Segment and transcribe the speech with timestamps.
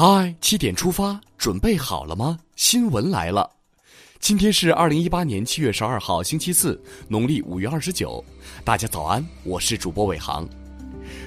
[0.00, 2.38] 嗨，七点出发，准备好了吗？
[2.54, 3.50] 新闻来了，
[4.20, 8.24] 今天是二零一八年七月十二号，星期四，农历五月二十九。
[8.64, 10.48] 大家早安，我是主播伟航。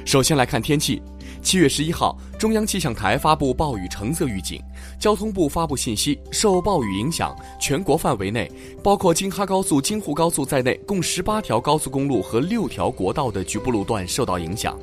[0.05, 1.01] 首先来看天气，
[1.41, 4.63] 七月十一号，中央气象台发布暴雨橙色预警，
[4.97, 8.49] 交通部发布信息，受暴雨影响，全国范围内，
[8.81, 14.79] 包括京哈高速、京沪高速在内，共十八条高速公路和六条国道的局部路段受到影响。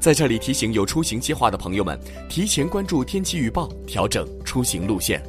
[0.00, 5.20] 在这里提醒有出行计划的朋友们，提前关注天气预报，调整出行路线。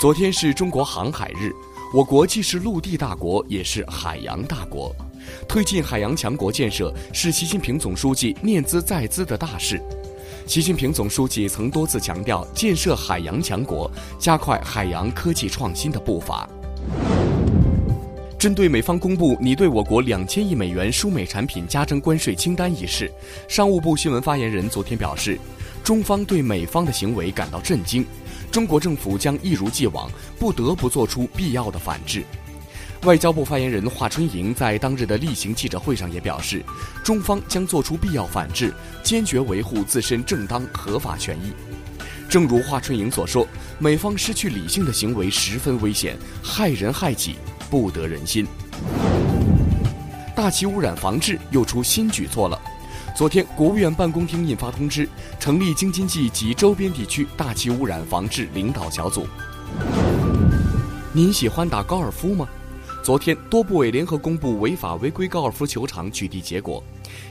[0.00, 1.50] 昨天是中国航海日，
[1.92, 4.94] 我国既是陆地大国，也是海洋大国，
[5.48, 9.80] 推进海洋强国建设是习近平总书记念兹在兹的大事。
[10.46, 16.48] 习近平总书记曾多次强调，建设海洋强国，加快海洋科技创新的步伐。
[18.44, 23.10] 针对美方公布拟对我国两千亿美元输美产品加征关税清单一事，
[23.48, 25.40] 商务部新闻发言人昨天表示，
[25.82, 28.04] 中方对美方的行为感到震惊，
[28.52, 32.22] 中国政府将一如既往不得不做出必要的反制。
[33.04, 36.62] 外交部发言人华春莹在当日的例行记者会上也表示，
[37.02, 41.50] 中方将做出必要反制，坚决维护自身正当合法权益。
[42.28, 47.36] 正如华春莹所说，美方失去理性的行为十分危险，害人害己。
[47.70, 48.46] 不得人心。
[50.34, 52.60] 大气污染防治又出新举措了。
[53.16, 59.26] 昨天，国务院办公厅印发通知，成立京津冀及周边地区大气污染防治领导小组。
[61.12, 62.48] 您喜欢打高尔夫吗？
[63.04, 66.82] 昨天，多部委联合公布违法违规高尔夫球场取缔结果，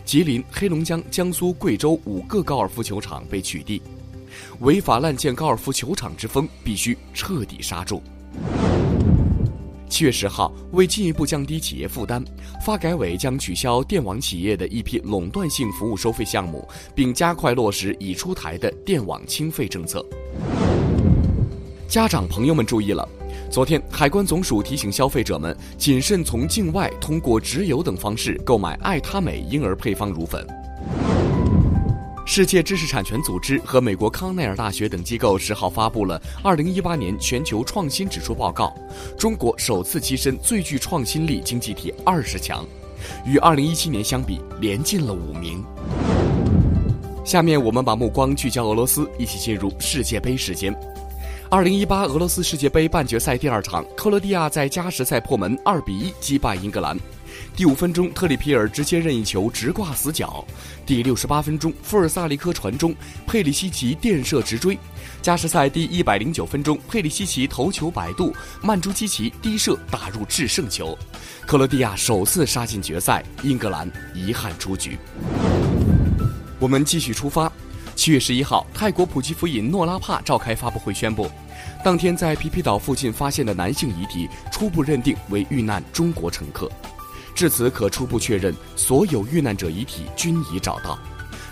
[0.05, 3.81] 吉林、黑龙江、江苏、贵州五个高尔夫球场被取缔。
[4.59, 8.01] 违法滥建高尔夫球场之风必须彻底刹住。
[9.93, 12.25] 七月十号，为进一步降低企业负担，
[12.65, 20.03] 发改委将取消电网企业的一批垄断性服务收费项目，并加快落实已出台的电网清费政策。
[21.87, 23.07] 家长朋友们注意了，
[23.51, 30.43] 昨天海关总署提醒消费者们谨慎从境外通过直邮等方式购买爱他美婴儿配方乳粉。
[32.25, 38.73] 世界知识产权组织和美国康奈尔大学等机构十号发布了二零一八年全球创新指数报告，
[39.17, 42.65] 中国首次跻身最具创新力经济体二十强，
[43.25, 45.63] 与二零一七年相比连进了五名。
[47.25, 50.73] 下面我们把目光聚焦俄罗斯，一起进入世界杯时间。
[51.49, 56.97] 二零一八俄罗斯世界杯半决赛第二场，克罗地亚在加时赛破门二比一击败英格兰。
[57.55, 60.43] 第五分钟，特里皮尔直接任意球直挂死角。
[60.87, 62.95] 第六十八分钟，富尔萨利科传中，
[63.27, 64.75] 佩里西奇垫射直追。
[65.21, 70.97] 加时赛第一百零九分钟，佩里西奇头球摆渡，曼朱基奇低射打入制胜球，
[71.45, 74.97] 克罗地亚首次杀进决赛，英格兰遗憾出局。
[76.57, 77.51] 我们继续出发。
[77.95, 81.29] 七月十一号，泰国普吉府尹诺拉帕召开发布会宣布，
[81.85, 86.67] 当天在皮皮岛附近发现的男性遗体初步认定为遇难中国乘客。
[87.35, 90.97] 至此，可初步确认，所有遇难者遗体均已找到，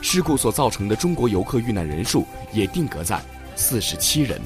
[0.02, 3.20] 事故所造成的中国游客遇难人数也定格在
[3.56, 4.40] 四十七人，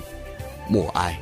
[0.69, 1.19] 默哀。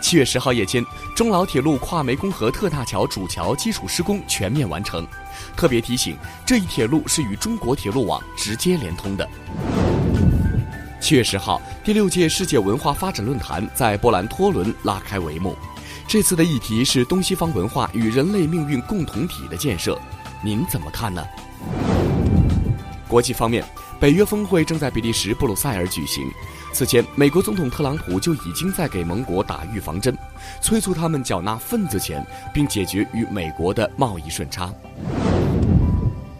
[0.00, 0.84] 七月十号夜间，
[1.16, 5.06] 中老铁路跨湄公河特大桥主桥基础施工全面完成。
[5.56, 6.16] 特别提醒，
[6.46, 9.28] 这一铁路是与中国铁路网直接连通的。
[11.00, 15.56] 七月十号，第六届世界文化发展论坛在波兰托伦拉开帷幕。
[16.12, 19.98] 这次的议题是东西方文化与人类命运共同体的建设，
[20.44, 21.24] 您怎么看呢？
[23.08, 23.64] 国际方面，
[23.98, 26.30] 北约峰会正在比利时布鲁塞尔举行。
[26.70, 30.14] 此前，美国总统特朗普就已经在给盟国打预防针，
[30.60, 32.22] 催促他们缴纳份子钱，
[32.52, 34.70] 并解决与美国的贸易顺差。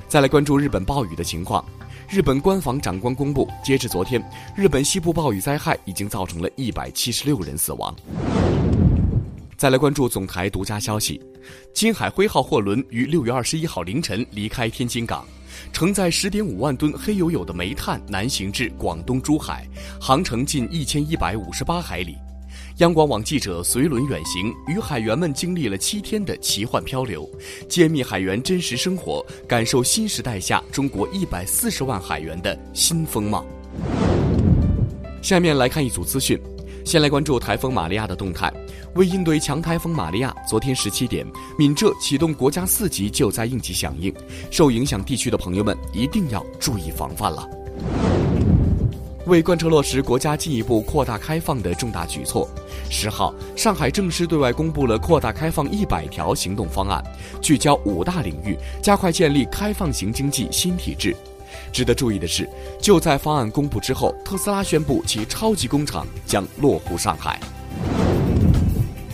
[0.07, 1.65] 再来关注日本暴雨的情况，
[2.11, 4.23] 日本官房长官公布，截至昨天，
[4.55, 7.97] 日本西部暴雨灾害已经造成了一百七十六人死亡。
[9.63, 11.21] 再来关注总台独家消息，
[11.73, 15.25] 金海辉号货轮于六月二十一号凌晨离开天津港，
[15.73, 19.65] 承载十点五万吨黑黝黝的煤炭南行至广东珠海，
[20.01, 22.17] 航程近一千一百五十八海里。
[22.79, 27.31] 央广网记者随轮远行，与海员们经历了七天的奇幻漂流，
[27.69, 33.47] 揭秘海员真实生活，感受新时代下中国一百四十万海员的新风貌。
[35.23, 36.37] 下面来看一组资讯。
[36.85, 38.53] 先来关注台风玛利亚的动态。
[38.95, 41.27] 为应对强台风玛利亚，昨天十七点，
[41.59, 44.15] 闽浙启动国家四级救灾应急响应，
[44.51, 47.49] 受影响地区的朋友们一定要注意防范了。
[49.25, 52.47] 为贯彻落实国家进一步扩大开放的重大举措，
[52.91, 57.03] 十号，上海正式对外公布了扩大开放一百条行动方案，
[57.41, 61.17] 聚焦五大领域，加快建立开放型经济新体制。
[61.73, 62.47] 值得注意的是，
[62.79, 67.41] 就在方案公布之后，特斯拉宣布其超级工厂将落户上海。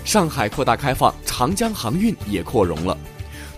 [0.09, 2.97] 上海扩大开放，长江航运也扩容了。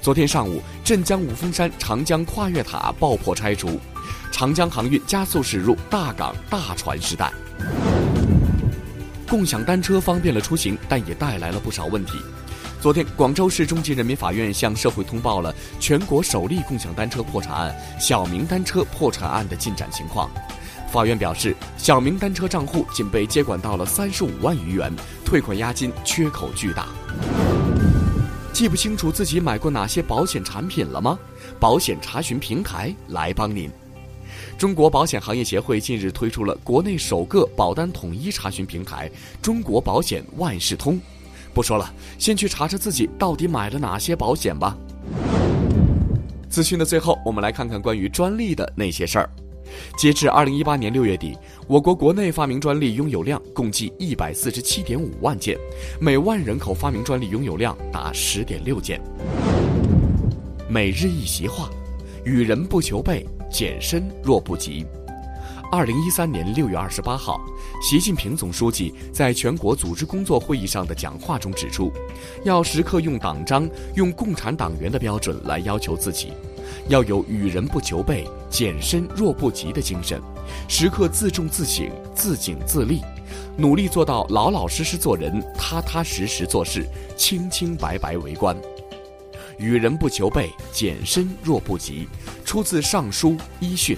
[0.02, 3.79] 昨天上午，镇江五峰山长江跨越塔爆破拆除，
[4.32, 7.32] 长江航运加速驶入大港大船时代。
[9.29, 12.14] 共享单车方便了出行，但也带来了不少问题。
[12.81, 20.29] 昨天，广州市中级人民法院向社会通报了全国首例共享单车破产案——小明单车破产案的进展情况。
[20.90, 24.92] 法院表示，小明单车账户仅被接管到了三十五万余元，
[25.25, 26.88] 退款押金缺口巨大。
[28.52, 31.16] 记不清楚自己买过哪些保险产品了吗？
[31.60, 33.70] 保险查询平台来帮您。
[34.58, 39.08] 中国保险行业协会近日推出了国内首个保单统一查询平台——
[39.40, 41.00] 中国保险万事通。
[41.54, 41.88] 不说了，
[42.19, 44.76] 先去查查自己到底买了哪些保险吧。
[46.48, 49.31] 资讯的最后，我们来看看关于专利的那些事儿。
[49.96, 51.36] 截至二零一八年六月底，
[51.66, 55.56] 我国国内发明专利拥有量共计一百四十七点五万件，
[56.00, 59.00] 每万人口发明专利拥有量达十点六件。
[60.68, 61.68] 每日一席话：
[62.24, 64.86] 与人不求备，俭身若不及。
[65.72, 67.40] 二零一三年六月二十八号，
[67.80, 71.92] 习近平总书记在全国组织工作会议上的讲话中指出，
[72.42, 76.32] 要时刻用党章、用共产党员的标准来要求自己，
[76.88, 80.20] 要有与人不求备、俭身若不及的精神，
[80.68, 83.00] 时刻自重自省、自警自立，
[83.56, 86.86] 努力做到老老实实做人、踏踏实实做事、
[87.16, 88.56] 清清白白为官。
[89.58, 92.08] 与人不求备，俭身若不及，
[92.44, 93.30] 出自《尚书·
[93.60, 93.96] 伊训》。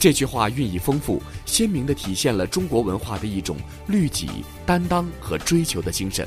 [0.00, 3.56] 这句话寓意丰富，鲜明地体现了中国文化的一种
[3.88, 6.26] 律己、担当和追求的精神。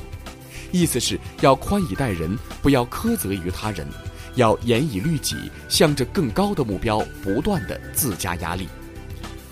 [0.70, 3.86] 意思是要宽以待人，不要苛责于他人，
[4.34, 8.68] 要严以律己，向着更高的目标不断的自加压力。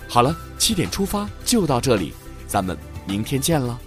[0.07, 2.13] 好了，七点出发就到这里，
[2.47, 3.79] 咱们明天见了。